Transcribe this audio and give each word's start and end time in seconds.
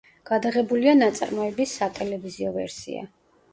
გადაღებულია 0.29 0.95
ნაწარმოების 1.01 1.75
სატელევიზიო 1.83 2.57
ვერსია. 2.59 3.07